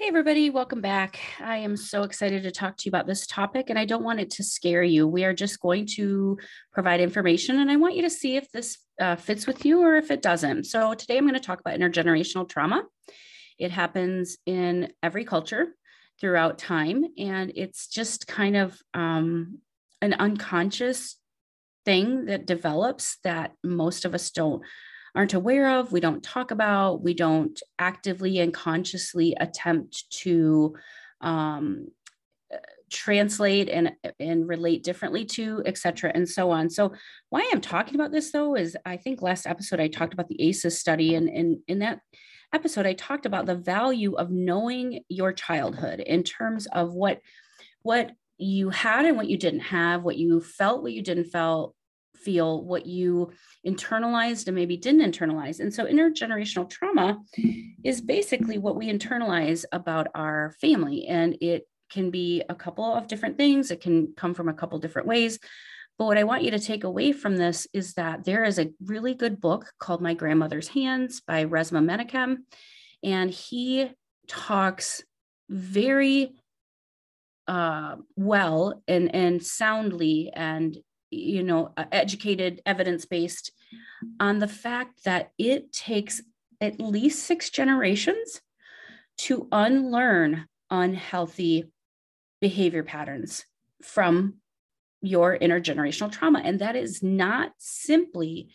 [0.00, 1.20] Hey, everybody, welcome back.
[1.40, 4.18] I am so excited to talk to you about this topic, and I don't want
[4.18, 5.06] it to scare you.
[5.06, 6.38] We are just going to
[6.72, 9.96] provide information, and I want you to see if this uh, fits with you or
[9.96, 10.64] if it doesn't.
[10.64, 12.84] So, today I'm going to talk about intergenerational trauma.
[13.58, 15.74] It happens in every culture
[16.18, 19.58] throughout time, and it's just kind of um,
[20.00, 21.16] an unconscious
[21.84, 24.62] thing that develops that most of us don't
[25.14, 30.74] aren't aware of, we don't talk about, we don't actively and consciously attempt to
[31.20, 31.88] um,
[32.90, 36.68] translate and and relate differently to et cetera and so on.
[36.68, 36.92] So
[37.28, 40.42] why i'm talking about this though is i think last episode i talked about the
[40.42, 42.00] aces study and, and in that
[42.52, 47.20] episode i talked about the value of knowing your childhood in terms of what
[47.82, 51.74] what you had and what you didn't have what you felt what you didn't felt
[52.22, 53.30] feel, what you
[53.66, 55.60] internalized and maybe didn't internalize.
[55.60, 57.18] And so intergenerational trauma
[57.84, 61.06] is basically what we internalize about our family.
[61.06, 64.78] And it can be a couple of different things, it can come from a couple
[64.78, 65.38] different ways.
[65.98, 68.70] But what I want you to take away from this is that there is a
[68.86, 72.36] really good book called My Grandmother's Hands by Resmaa Menakem.
[73.02, 73.90] And he
[74.26, 75.02] talks
[75.50, 76.32] very
[77.46, 80.78] uh, well and, and soundly and
[81.10, 83.52] you know, uh, educated, evidence based
[84.18, 86.22] on the fact that it takes
[86.60, 88.40] at least six generations
[89.18, 91.70] to unlearn unhealthy
[92.40, 93.44] behavior patterns
[93.82, 94.34] from
[95.02, 96.40] your intergenerational trauma.
[96.44, 98.50] And that is not simply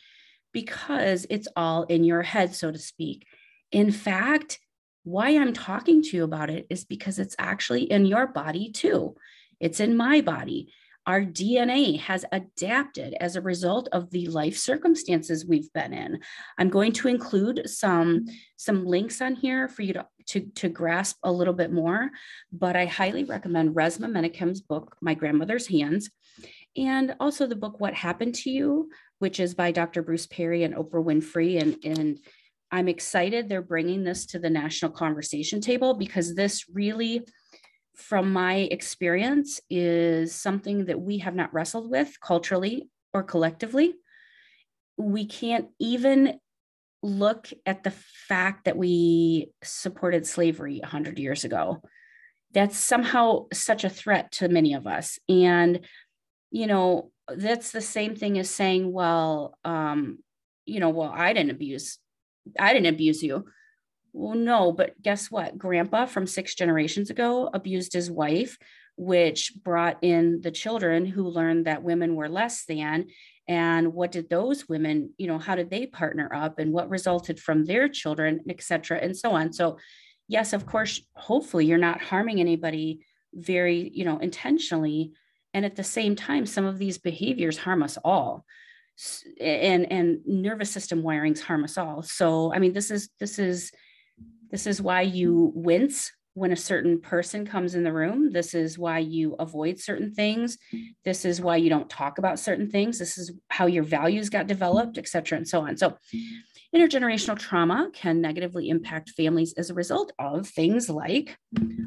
[0.54, 3.26] because it's all in your head, so to speak.
[3.72, 4.60] In fact,
[5.04, 9.16] why I'm talking to you about it is because it's actually in your body too.
[9.60, 10.74] It's in my body
[11.08, 16.20] our DNA has adapted as a result of the life circumstances we've been in.
[16.58, 18.26] I'm going to include some,
[18.58, 22.10] some links on here for you to, to, to grasp a little bit more,
[22.52, 26.10] but I highly recommend Resmaa Menakem's book, My Grandmother's Hands,
[26.76, 28.90] and also the book, What Happened to You,
[29.20, 30.02] which is by Dr.
[30.02, 31.62] Bruce Perry and Oprah Winfrey.
[31.62, 32.20] And, and
[32.72, 37.22] I'm excited they're bringing this to the national conversation table because this really
[37.96, 43.96] from my experience, is something that we have not wrestled with culturally or collectively.
[44.98, 46.40] We can't even
[47.02, 51.82] look at the fact that we supported slavery 100 years ago.
[52.52, 55.20] That's somehow such a threat to many of us.
[55.30, 55.82] And,
[56.52, 60.20] you know, that's the same thing as saying, well, um,
[60.66, 62.00] you know, well, I didn't abuse,
[62.60, 63.46] I didn't abuse you.
[64.18, 65.58] Well, no, but guess what?
[65.58, 68.58] Grandpa from six generations ago abused his wife,
[68.96, 73.08] which brought in the children who learned that women were less than.
[73.50, 77.42] And what did those women, you know, how did they partner up and what resulted
[77.42, 79.52] from their children, et cetera, and so on.
[79.52, 79.80] So,
[80.30, 85.12] yes, of course, hopefully you're not harming anybody very, you know, intentionally.
[85.54, 88.46] And at the same time, some of these behaviors harm us all
[89.42, 93.74] and and nervous system wirings harm us all so i mean this is this is
[94.52, 98.32] this is why you wince when a certain person comes in the room.
[98.32, 100.58] This is why you avoid certain things.
[101.06, 103.00] This is why you don't talk about certain things.
[103.00, 105.78] This is how your values got developed, et cetera, and so on.
[105.78, 105.98] So,
[106.76, 111.38] intergenerational trauma can negatively impact families as a result of things like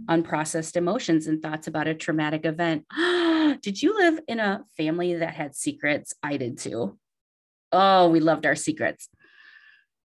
[0.08, 2.86] unprocessed emotions and thoughts about a traumatic event.
[3.60, 6.14] did you live in a family that had secrets?
[6.22, 6.98] I did too.
[7.70, 9.10] Oh, we loved our secrets.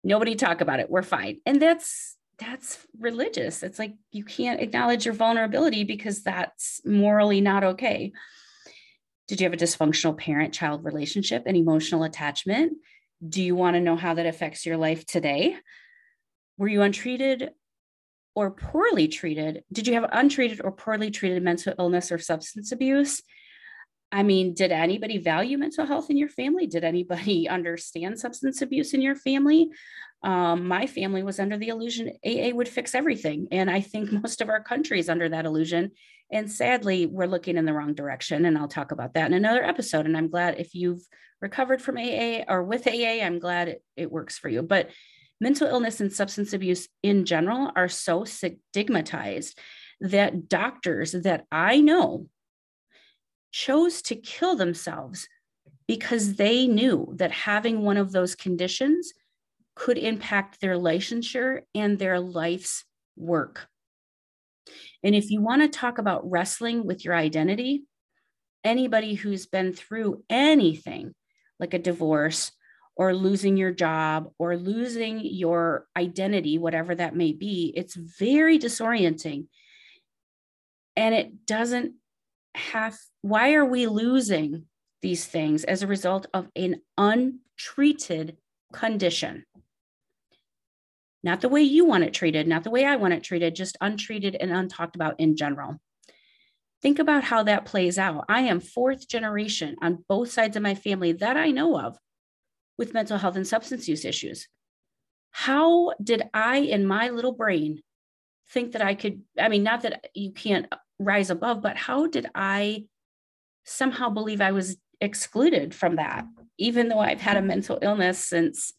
[0.03, 0.91] Nobody talk about it.
[0.91, 1.41] We're fine.
[1.47, 3.62] And that's that's religious.
[3.62, 8.12] It's like you can't acknowledge your vulnerability because that's morally not okay.
[9.28, 12.75] Did you have a dysfunctional parent child relationship and emotional attachment?
[13.27, 15.56] Do you want to know how that affects your life today?
[16.59, 17.50] Were you untreated
[18.35, 19.64] or poorly treated?
[19.73, 23.23] Did you have untreated or poorly treated mental illness or substance abuse?
[24.12, 26.67] I mean, did anybody value mental health in your family?
[26.67, 29.70] Did anybody understand substance abuse in your family?
[30.25, 33.47] Um, my family was under the illusion AA would fix everything.
[33.53, 35.93] And I think most of our country is under that illusion.
[36.32, 38.47] And sadly, we're looking in the wrong direction.
[38.47, 40.06] And I'll talk about that in another episode.
[40.06, 41.06] And I'm glad if you've
[41.43, 44.62] recovered from AA or with AA, I'm glad it, it works for you.
[44.62, 44.88] But
[45.41, 49.59] mental illness and substance abuse in general are so stigmatized
[50.00, 52.29] that doctors that I know
[53.53, 55.29] chose to kill themselves
[55.87, 59.12] because they knew that having one of those conditions
[59.75, 62.85] could impact their licensure and their life's
[63.17, 63.67] work.
[65.03, 67.85] And if you want to talk about wrestling with your identity,
[68.62, 71.15] anybody who's been through anything
[71.61, 72.53] like a divorce
[72.97, 79.49] or losing your job or losing your identity, whatever that may be, it's very disorienting.
[80.97, 81.94] And it doesn't
[82.55, 84.67] have, why are we losing
[85.03, 88.37] these things as a result of an untreated
[88.73, 89.44] condition?
[91.25, 93.79] Not the way you want it treated, not the way I want it treated, just
[93.81, 95.81] untreated and untalked about in general.
[96.82, 98.26] Think about how that plays out.
[98.29, 101.97] I am fourth generation on both sides of my family that I know of
[102.76, 104.49] with mental health and substance use issues.
[105.31, 107.81] How did I, in my little brain,
[108.50, 109.23] think that I could?
[109.38, 112.85] I mean, not that you can't rise above, but how did I
[113.65, 116.27] somehow believe I was excluded from that?
[116.59, 118.75] Even though I've had a mental illness since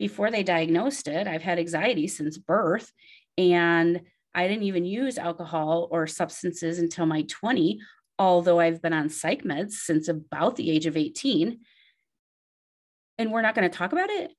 [0.00, 2.90] before they diagnosed it, I've had anxiety since birth.
[3.36, 4.00] And
[4.34, 7.78] I didn't even use alcohol or substances until my 20,
[8.18, 11.60] although I've been on psych meds since about the age of 18.
[13.18, 14.32] And we're not going to talk about it.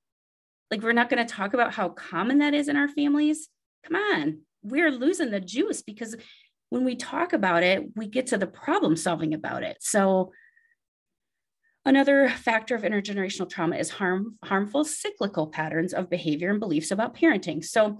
[0.72, 3.48] Like, we're not going to talk about how common that is in our families.
[3.84, 6.16] Come on, we're losing the juice because
[6.70, 9.78] when we talk about it, we get to the problem solving about it.
[9.82, 10.32] So,
[11.84, 17.16] Another factor of intergenerational trauma is harm, harmful cyclical patterns of behavior and beliefs about
[17.16, 17.64] parenting.
[17.64, 17.98] So,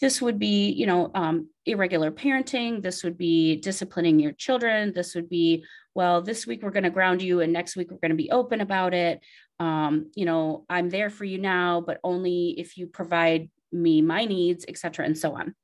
[0.00, 2.82] this would be, you know, um, irregular parenting.
[2.82, 4.92] This would be disciplining your children.
[4.92, 5.64] This would be,
[5.94, 8.30] well, this week we're going to ground you, and next week we're going to be
[8.30, 9.20] open about it.
[9.60, 14.24] Um, you know, I'm there for you now, but only if you provide me my
[14.24, 15.54] needs, etc., and so on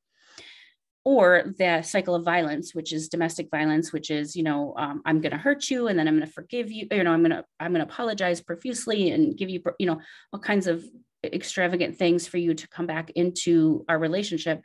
[1.08, 5.22] or the cycle of violence which is domestic violence which is you know um, i'm
[5.22, 7.30] going to hurt you and then i'm going to forgive you you know i'm going
[7.30, 9.98] to i'm going to apologize profusely and give you you know
[10.32, 10.84] all kinds of
[11.24, 14.62] extravagant things for you to come back into our relationship.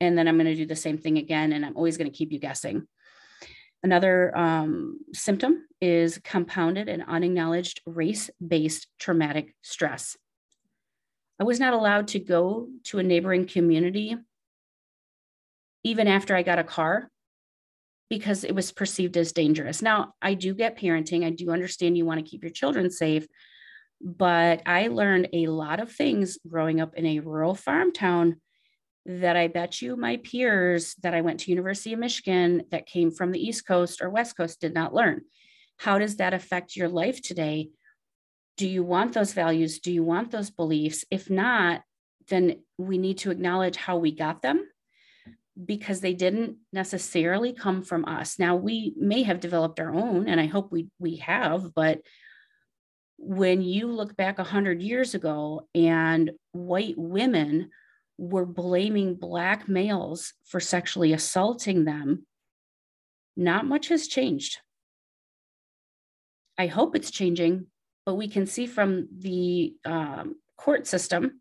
[0.00, 2.16] And then i'm going to do the same thing again and i'm always going to
[2.16, 2.86] keep you guessing.
[3.82, 10.18] Another um, symptom is compounded and unacknowledged race-based traumatic stress.
[11.40, 14.16] I was not allowed to go to a neighboring community
[15.84, 17.10] even after I got a car
[18.08, 19.82] because it was perceived as dangerous.
[19.82, 21.24] Now, I do get parenting.
[21.24, 23.26] I do understand you want to keep your children safe,
[24.00, 28.40] but I learned a lot of things growing up in a rural farm town
[29.06, 33.10] that I bet you my peers that I went to University of Michigan that came
[33.10, 35.22] from the East Coast or West Coast did not learn.
[35.78, 37.70] How does that affect your life today?
[38.56, 39.78] Do you want those values?
[39.78, 41.04] Do you want those beliefs?
[41.10, 41.82] If not,
[42.28, 44.66] then we need to acknowledge how we got them
[45.64, 48.38] because they didn't necessarily come from us.
[48.38, 52.00] Now we may have developed our own, and I hope we we have, but
[53.22, 57.70] when you look back a hundred years ago and white women
[58.16, 62.26] were blaming black males for sexually assaulting them,
[63.36, 64.58] not much has changed.
[66.56, 67.66] I hope it's changing,
[68.06, 71.40] but we can see from the um, court system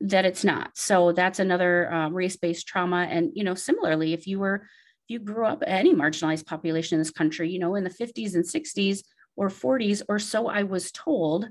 [0.00, 0.76] that it's not.
[0.76, 3.06] So that's another uh, race-based trauma.
[3.10, 4.66] And you know, similarly, if you were
[5.06, 8.34] if you grew up any marginalized population in this country, you know, in the 50s
[8.34, 9.02] and 60s
[9.36, 11.48] or 40s, or so I was told,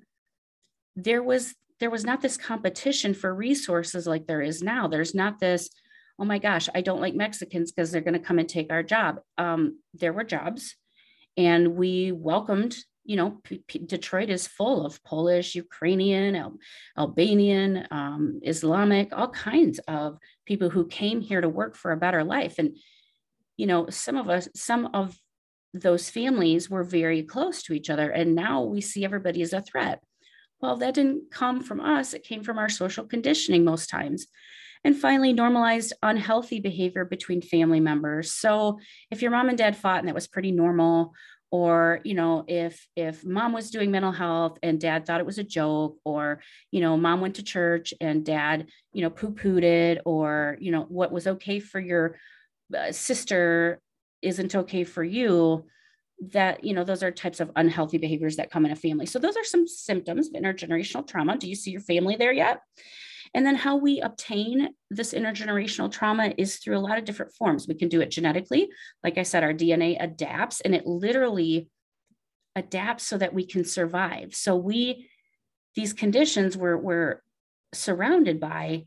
[0.95, 4.88] there was there was not this competition for resources like there is now.
[4.88, 5.69] There's not this,
[6.18, 8.83] oh my gosh, I don't like Mexicans because they're going to come and take our
[8.83, 9.19] job.
[9.38, 10.76] Um, there were jobs,
[11.35, 16.57] and we welcomed you know, P- P- Detroit is full of Polish, Ukrainian, Al-
[16.98, 22.24] Albanian, um, Islamic, all kinds of people who came here to work for a better
[22.24, 22.56] life.
[22.60, 22.78] And,
[23.57, 25.18] you know, some of us, some of
[25.74, 28.10] those families were very close to each other.
[28.10, 30.02] And now we see everybody as a threat.
[30.62, 34.28] Well, that didn't come from us, it came from our social conditioning most times.
[34.86, 38.33] And finally, normalized unhealthy behavior between family members.
[38.33, 38.80] So
[39.12, 41.14] if your mom and dad fought and that was pretty normal,
[41.54, 45.38] or you know if if mom was doing mental health and dad thought it was
[45.38, 46.42] a joke or
[46.72, 50.81] you know mom went to church and dad you know poo-pooed it or you know
[50.90, 52.16] what was okay for your
[52.76, 53.80] uh, sister
[54.24, 55.64] isn't okay for you
[56.31, 59.06] that you know those are types of unhealthy behaviors that come in a family.
[59.06, 61.38] So those are some symptoms of intergenerational trauma.
[61.38, 62.62] Do you see your family there yet
[63.33, 67.68] and then how we obtain this intergenerational trauma is through a lot of different forms.
[67.68, 68.69] We can do it genetically.
[69.04, 71.69] Like I said, our DNA adapts and it literally
[72.56, 74.35] adapts so that we can survive.
[74.35, 75.09] So we,
[75.75, 77.23] these conditions we're, we're
[77.73, 78.85] surrounded by,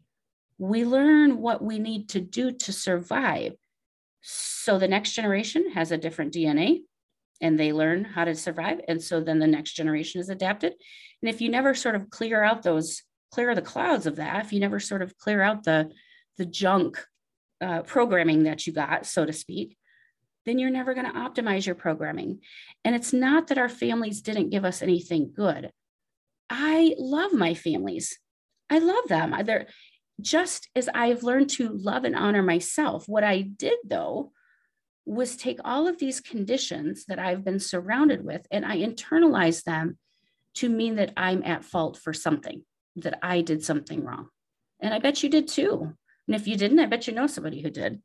[0.58, 3.54] we learn what we need to do to survive.
[4.20, 6.82] So the next generation has a different DNA
[7.40, 8.80] and they learn how to survive.
[8.88, 10.72] And so then the next generation is adapted.
[11.22, 14.52] And if you never sort of clear out those clear the clouds of that, if
[14.52, 15.90] you never sort of clear out the
[16.38, 17.02] the junk
[17.60, 19.76] uh, programming that you got, so to speak,
[20.44, 22.40] then you're never going to optimize your programming.
[22.84, 25.70] And it's not that our families didn't give us anything good.
[26.50, 28.18] I love my families.
[28.68, 29.34] I love them.
[29.44, 29.66] They're
[30.20, 33.08] just as I've learned to love and honor myself.
[33.08, 34.32] What I did though
[35.04, 39.98] was take all of these conditions that I've been surrounded with and I internalized them
[40.56, 42.64] to mean that I'm at fault for something,
[42.96, 44.28] that I did something wrong.
[44.80, 45.94] And I bet you did too.
[46.26, 48.02] And if you didn't, I bet you know somebody who did.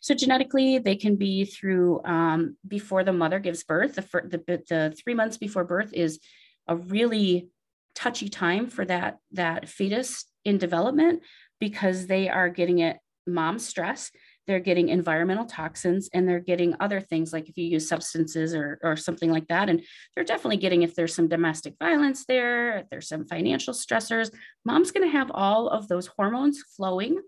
[0.00, 3.94] So genetically, they can be through um, before the mother gives birth.
[3.94, 6.18] The, the, the three months before birth is
[6.66, 7.48] a really
[7.94, 11.22] touchy time for that that fetus in development
[11.58, 14.10] because they are getting it mom stress
[14.46, 18.78] they're getting environmental toxins and they're getting other things like if you use substances or,
[18.82, 19.68] or something like that.
[19.68, 19.82] And
[20.14, 24.30] they're definitely getting if there's some domestic violence there if there's some financial stressors
[24.64, 27.20] mom's going to have all of those hormones flowing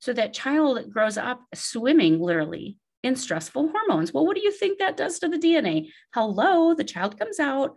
[0.00, 4.12] so that child grows up swimming literally in stressful hormones.
[4.12, 7.74] Well what do you think that does to the dna hello the child comes out.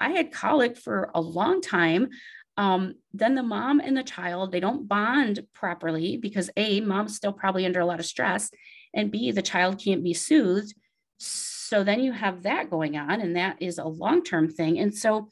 [0.00, 2.08] I had colic for a long time
[2.60, 7.32] um, then the mom and the child they don't bond properly because a mom's still
[7.32, 8.50] probably under a lot of stress
[8.92, 10.74] and b the child can't be soothed.
[11.16, 14.78] So then you have that going on and that is a long-term thing.
[14.78, 15.30] And so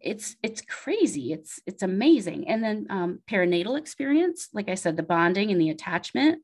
[0.00, 1.32] it's it's crazy.
[1.32, 2.48] It's it's amazing.
[2.48, 6.42] And then um, perinatal experience like i said the bonding and the attachment.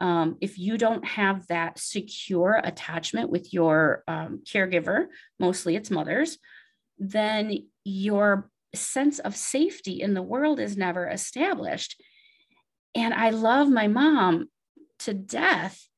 [0.00, 5.06] Um, if you don't have that secure attachment with your um, caregiver
[5.38, 6.38] mostly it's mothers
[6.98, 12.00] then your sense of safety in the world is never established.
[12.94, 14.48] And I love my mom
[15.00, 15.88] to death.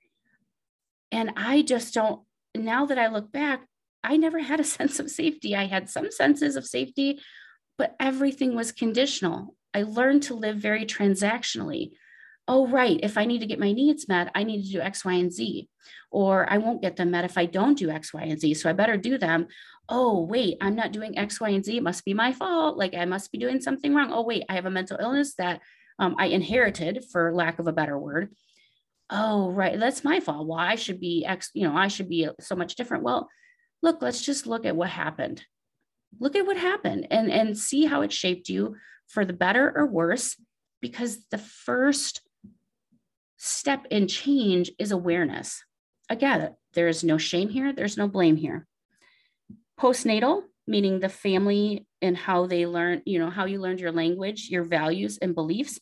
[1.11, 2.23] And I just don't,
[2.55, 3.67] now that I look back,
[4.03, 5.57] I never had a sense of safety.
[5.57, 7.21] I had some senses of safety,
[7.79, 9.57] but everything was conditional.
[9.73, 11.93] I learned to live very transactionally.
[12.47, 13.01] Oh, right.
[13.03, 15.33] If I need to get my needs met, I need to do X, Y, and
[15.33, 15.69] Z.
[16.11, 18.55] Or I won't get them met if I don't do X, Y, and Z.
[18.55, 19.49] So I better do them
[19.89, 21.77] oh, wait, I'm not doing X, Y, and Z.
[21.77, 22.77] It must be my fault.
[22.77, 24.13] Like I must be doing something wrong.
[24.13, 25.61] Oh, wait, I have a mental illness that
[25.99, 28.35] um, I inherited, for lack of a better word.
[29.11, 29.79] Oh, right.
[29.79, 30.49] That's my fault.
[30.49, 33.05] Well, I should be X, you know, I should be so much different.
[33.05, 33.29] Well,
[33.83, 35.45] look, let's just look at what happened.
[36.19, 38.77] Look at what happened and, and see how it shaped you
[39.09, 40.37] for the better or worse,
[40.81, 42.23] because the first
[43.45, 45.63] step in change is awareness.
[46.09, 48.67] Again, there is no shame here, there's no blame here.
[49.79, 54.49] Postnatal meaning the family and how they learn you know how you learned your language
[54.49, 55.79] your values and beliefs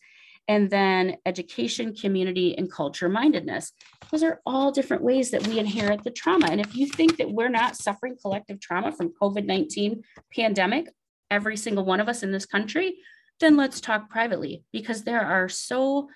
[0.48, 3.70] and then education community and culture mindedness.
[4.10, 6.48] Those are all different ways that we inherit the trauma.
[6.50, 10.02] And if you think that we're not suffering collective trauma from covid-19
[10.34, 10.88] pandemic
[11.30, 12.96] every single one of us in this country
[13.40, 16.08] then let's talk privately because there are so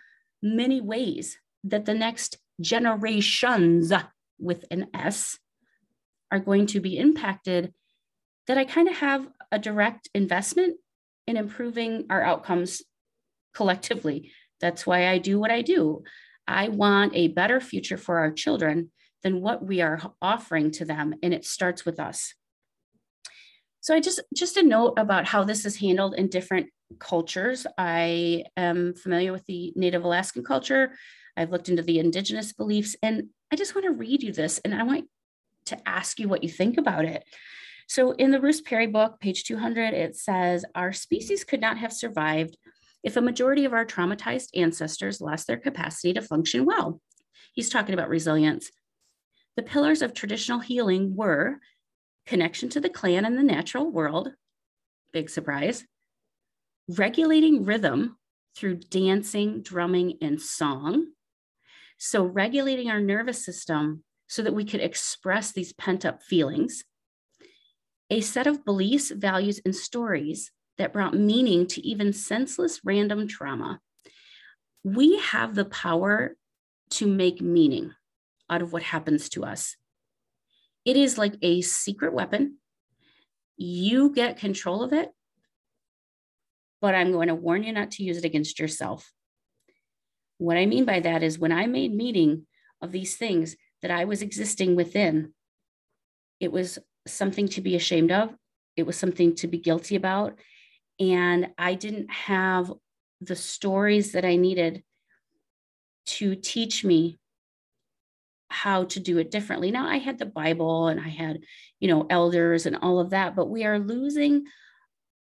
[0.55, 3.93] many ways that the next generations
[4.39, 5.39] with an s
[6.31, 7.73] are going to be impacted,
[8.47, 10.77] that I kind of have a direct investment
[11.27, 12.83] in improving our outcomes
[13.55, 14.33] collectively.
[14.61, 16.03] That's why I do what I do.
[16.47, 18.91] I want a better future for our children
[19.23, 22.35] than what we are offering to them, and it starts with us.
[23.81, 27.67] So I just just a note about how this is handled in different cultures.
[27.77, 30.93] I am familiar with the Native Alaskan culture.
[31.37, 34.75] I've looked into the indigenous beliefs, and I just want to read you this, and
[34.75, 35.07] I want
[35.67, 37.25] to ask you what you think about it.
[37.89, 41.93] So in the Bruce Perry book, page 200, it says, Our species could not have
[41.93, 42.57] survived
[43.05, 47.01] if a majority of our traumatized ancestors lost their capacity to function well.
[47.53, 48.71] He's talking about resilience.
[49.57, 51.59] The pillars of traditional healing were
[52.27, 54.33] connection to the clan and the natural world,
[55.13, 55.85] big surprise,
[56.89, 58.17] regulating rhythm
[58.57, 61.09] through dancing, drumming, and song.
[61.99, 66.85] So, regulating our nervous system so that we could express these pent up feelings.
[68.11, 73.81] A set of beliefs, values, and stories that brought meaning to even senseless random trauma.
[74.85, 76.37] We have the power
[76.91, 77.95] to make meaning
[78.49, 79.77] out of what happens to us.
[80.85, 82.59] It is like a secret weapon.
[83.57, 85.11] You get control of it,
[86.81, 89.13] but I'm going to warn you not to use it against yourself.
[90.39, 92.47] What I mean by that is when I made meaning
[92.83, 95.33] of these things, that I was existing within.
[96.41, 98.35] It was something to be ashamed of,
[98.77, 100.39] it was something to be guilty about.
[100.99, 102.73] And I didn't have
[103.21, 104.83] the stories that I needed
[106.07, 107.19] to teach me
[108.49, 109.71] how to do it differently.
[109.71, 111.41] Now I had the Bible and I had,
[111.81, 114.45] you know, elders and all of that, but we are losing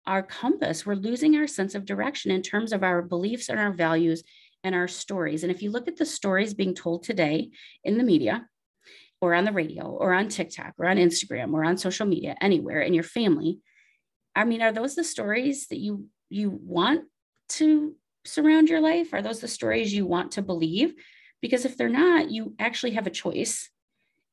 [0.07, 0.85] our compass.
[0.85, 4.23] We're losing our sense of direction in terms of our beliefs and our values
[4.63, 5.43] and our stories.
[5.43, 7.51] And if you look at the stories being told today
[7.85, 8.47] in the media,
[9.21, 12.81] or on the radio, or on TikTok, or on Instagram, or on social media, anywhere
[12.81, 13.61] in your family,
[14.37, 17.05] I mean, are those the stories that you you want
[17.51, 17.95] to
[18.25, 19.13] surround your life?
[19.13, 20.95] Are those the stories you want to believe?
[21.41, 23.71] Because if they're not, you actually have a choice.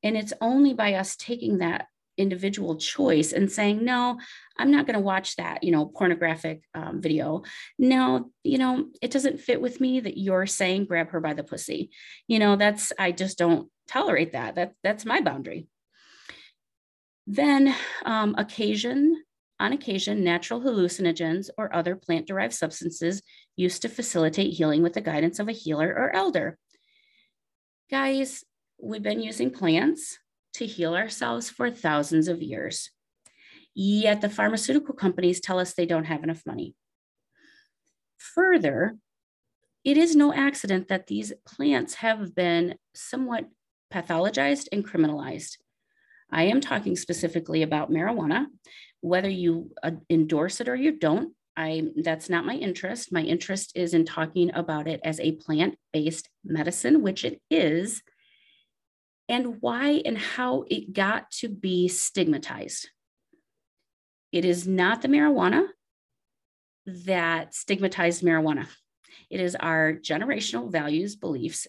[0.04, 1.88] And it's only by us taking that
[2.18, 4.20] individual choice and saying, no,
[4.58, 7.44] I'm not going to watch that, you know, pornographic um, video.
[7.80, 11.44] No, you know, it doesn't fit with me that you're saying grab her by the
[11.44, 11.92] pussy.
[12.28, 14.56] You know, that's, I just don't tolerate that.
[14.56, 15.68] That That's my boundary.
[17.28, 17.74] Then
[18.06, 19.24] um, occasion,
[19.60, 23.22] on occasion, natural hallucinogens or other plant derived substances
[23.56, 26.58] used to facilitate healing with the guidance of a healer or elder.
[27.90, 28.44] Guys,
[28.82, 30.18] we've been using plants
[30.56, 32.90] to heal ourselves for thousands of years.
[33.74, 36.76] Yet the pharmaceutical companies tell us they don't have enough money.
[38.18, 38.98] Further,
[39.84, 43.46] it is no accident that these plants have been somewhat
[43.92, 45.58] pathologized and criminalized.
[46.32, 48.46] I am talking specifically about marijuana.
[49.02, 53.12] Whether you uh, endorse it or you don't, I that's not my interest.
[53.12, 58.02] My interest is in talking about it as a plant-based medicine, which it is,
[59.32, 62.90] and why and how it got to be stigmatized.
[64.34, 65.68] It is not the marijuana
[66.86, 68.68] that stigmatized marijuana.
[69.30, 71.66] It is our generational values, beliefs,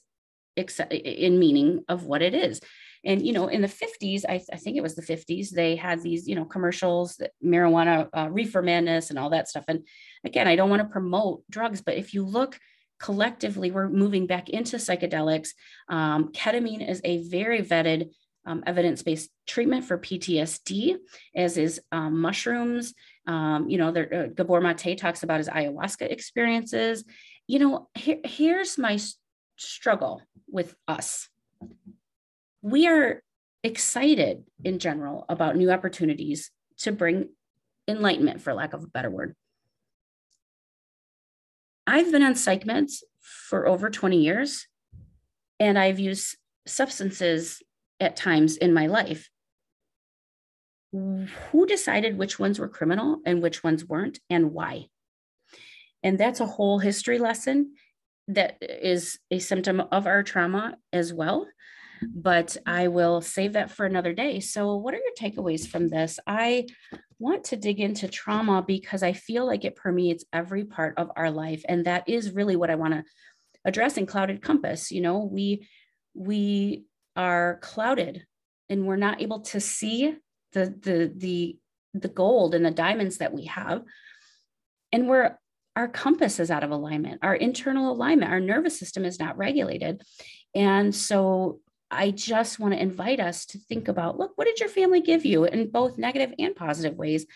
[0.56, 2.60] in meaning of what it is
[3.04, 6.02] and you know in the 50s I, I, think it was the 50s they had
[6.02, 9.86] these you know commercials that marijuana uh, reefer madness and all that stuff and
[10.24, 12.58] again i don't want to promote drugs but if you look
[13.02, 15.50] collectively we're moving back into psychedelics.
[15.88, 18.10] Um, ketamine is a very vetted
[18.46, 20.96] um, evidence-based treatment for ptsd
[21.34, 22.94] as is um, mushrooms.
[23.26, 27.04] Um, you know there, uh, Gabor Maté talks about his ayahuasca experiences.
[27.46, 28.98] You know here, here's my
[29.56, 31.28] struggle with us.
[32.62, 33.22] We are
[33.64, 37.28] excited in general about new opportunities to bring
[37.86, 39.34] enlightenment, for lack of a better word.
[41.86, 44.66] I've been on psych meds for over 20 years,
[45.58, 47.62] and I've used substances
[48.00, 49.28] at times in my life.
[50.92, 54.86] Who decided which ones were criminal and which ones weren't, and why?
[56.02, 57.74] And that's a whole history lesson
[58.28, 61.46] that is a symptom of our trauma as well
[62.14, 64.40] but I will save that for another day.
[64.40, 66.18] So, what are your takeaways from this?
[66.26, 66.66] I
[67.22, 71.30] want to dig into trauma because I feel like it permeates every part of our
[71.30, 71.62] life.
[71.68, 73.04] And that is really what I want to
[73.64, 74.90] address in Clouded Compass.
[74.90, 75.68] You know, we,
[76.14, 76.84] we
[77.16, 78.26] are clouded
[78.68, 80.16] and we're not able to see
[80.52, 81.58] the, the, the,
[81.94, 83.82] the gold and the diamonds that we have.
[84.92, 85.38] And we're
[85.74, 90.02] our compass is out of alignment, our internal alignment, our nervous system is not regulated.
[90.54, 91.60] And so
[91.92, 95.24] I just want to invite us to think about look, what did your family give
[95.24, 97.26] you in both negative and positive ways?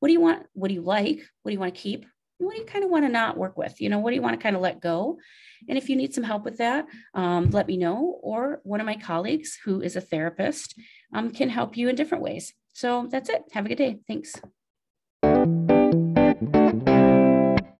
[0.00, 0.46] What do you want?
[0.54, 1.18] What do you like?
[1.42, 2.06] What do you want to keep?
[2.38, 3.80] What do you kind of want to not work with?
[3.80, 5.18] You know, what do you want to kind of let go?
[5.68, 8.18] And if you need some help with that, um, let me know.
[8.22, 10.78] Or one of my colleagues who is a therapist
[11.14, 12.52] um, can help you in different ways.
[12.74, 13.42] So that's it.
[13.52, 14.00] Have a good day.
[14.06, 14.34] Thanks.